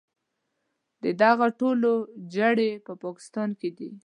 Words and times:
د 1.03 1.05
دغو 1.21 1.47
ټولو 1.59 1.91
جرړې 2.35 2.71
په 2.85 2.93
پاکستان 3.03 3.49
کې 3.59 3.69
دي. 3.77 3.89